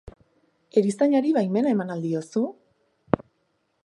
[0.81, 2.43] Erizainari baimena eman al diozu?